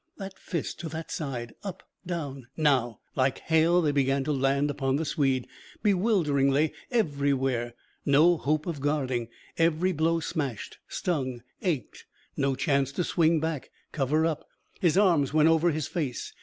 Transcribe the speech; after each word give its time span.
That 0.17 0.39
fist 0.39 0.79
to 0.79 0.89
that 0.89 1.11
side, 1.11 1.53
up, 1.63 1.83
down, 2.03 2.47
now! 2.57 3.01
Like 3.15 3.37
hail 3.37 3.83
they 3.83 3.91
began 3.91 4.23
to 4.23 4.31
land 4.31 4.71
upon 4.71 4.95
the 4.95 5.05
Swede. 5.05 5.47
Bewilderingly, 5.83 6.73
everywhere. 6.89 7.75
No 8.03 8.35
hope 8.37 8.65
of 8.65 8.81
guarding. 8.81 9.27
Every 9.59 9.91
blow 9.91 10.19
smashed, 10.19 10.79
stung, 10.87 11.43
ached. 11.61 12.05
No 12.35 12.55
chance 12.55 12.91
to 12.93 13.03
swing 13.03 13.39
back. 13.39 13.69
Cover 13.91 14.25
up. 14.25 14.47
His 14.79 14.97
arms 14.97 15.33
went 15.35 15.49
over 15.49 15.69
his 15.69 15.85
face. 15.87 16.33